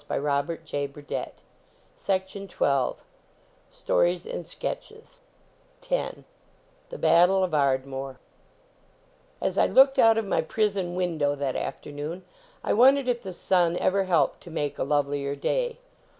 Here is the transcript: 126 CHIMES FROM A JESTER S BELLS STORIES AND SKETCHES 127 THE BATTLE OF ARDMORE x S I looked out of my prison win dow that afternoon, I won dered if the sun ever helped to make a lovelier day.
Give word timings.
126 0.07 0.67
CHIMES 0.67 0.93
FROM 0.95 0.99
A 0.99 1.05
JESTER 1.95 2.37
S 2.41 2.53
BELLS 2.57 2.99
STORIES 3.69 4.25
AND 4.25 4.47
SKETCHES 4.47 5.21
127 5.87 6.25
THE 6.89 6.97
BATTLE 6.97 7.43
OF 7.43 7.53
ARDMORE 7.53 8.09
x 8.09 8.19
S 9.43 9.57
I 9.59 9.67
looked 9.67 9.99
out 9.99 10.17
of 10.17 10.25
my 10.25 10.41
prison 10.41 10.95
win 10.95 11.19
dow 11.19 11.35
that 11.35 11.55
afternoon, 11.55 12.25
I 12.63 12.73
won 12.73 12.95
dered 12.95 13.09
if 13.09 13.21
the 13.21 13.31
sun 13.31 13.77
ever 13.77 14.05
helped 14.05 14.41
to 14.41 14.49
make 14.49 14.79
a 14.79 14.83
lovelier 14.83 15.35
day. 15.35 15.77